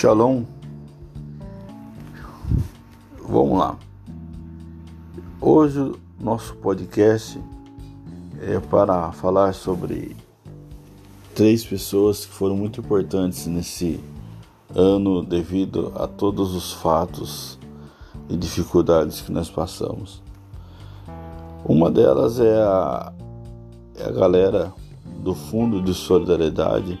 [0.00, 0.44] Shalom.
[3.18, 3.76] Vamos lá.
[5.38, 7.38] Hoje nosso podcast
[8.40, 10.16] é para falar sobre
[11.34, 14.02] três pessoas que foram muito importantes nesse
[14.74, 17.58] ano devido a todos os fatos
[18.30, 20.22] e dificuldades que nós passamos.
[21.62, 23.12] Uma delas é a,
[23.96, 24.72] é a galera
[25.22, 26.98] do Fundo de Solidariedade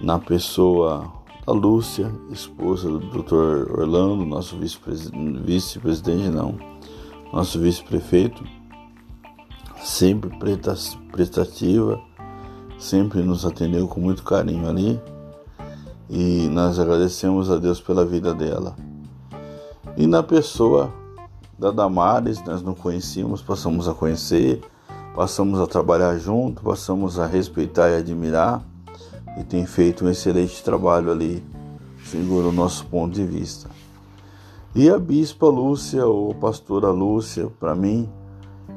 [0.00, 1.17] na pessoa
[1.48, 3.72] a Lúcia, esposa do Dr.
[3.80, 6.58] Orlando, nosso vice-presidente, não,
[7.32, 8.44] nosso vice-prefeito,
[9.82, 10.30] sempre
[11.10, 11.98] prestativa,
[12.78, 15.00] sempre nos atendeu com muito carinho ali
[16.10, 18.76] e nós agradecemos a Deus pela vida dela.
[19.96, 20.92] E na pessoa
[21.58, 24.60] da Damares, nós não conhecíamos, passamos a conhecer,
[25.14, 28.62] passamos a trabalhar junto, passamos a respeitar e admirar
[29.38, 31.42] e tem feito um excelente trabalho ali,
[32.04, 33.70] segundo o nosso ponto de vista.
[34.74, 38.08] E a bispa Lúcia, ou pastora Lúcia, para mim,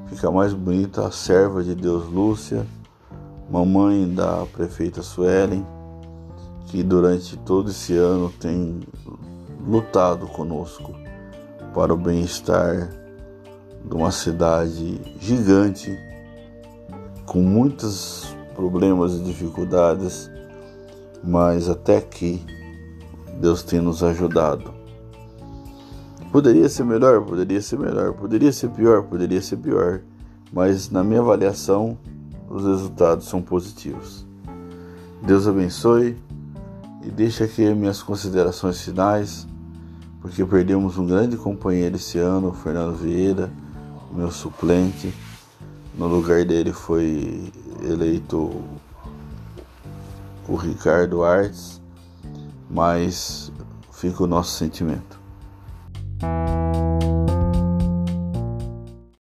[0.08, 2.66] fica mais bonita a serva de Deus Lúcia,
[3.52, 5.66] mamãe da prefeita Suelen,
[6.68, 8.80] que durante todo esse ano tem
[9.68, 10.94] lutado conosco
[11.74, 12.90] para o bem-estar
[13.84, 15.98] de uma cidade gigante,
[17.26, 20.31] com muitos problemas e dificuldades,
[21.24, 22.44] mas até aqui
[23.40, 24.72] Deus tem nos ajudado.
[26.32, 30.02] Poderia ser melhor, poderia ser melhor, poderia ser pior, poderia ser pior,
[30.54, 31.98] mas na minha avaliação
[32.50, 34.26] os resultados são positivos.
[35.22, 36.18] Deus abençoe
[37.04, 39.48] e deixa aqui minhas considerações finais,
[40.22, 43.52] porque perdemos um grande companheiro esse ano, o Fernando Vieira,
[44.14, 45.14] meu suplente.
[45.98, 47.52] No lugar dele foi
[47.84, 48.52] eleito
[50.48, 51.82] o Ricardo Artes,
[52.70, 53.52] mas
[53.92, 55.21] fica o nosso sentimento.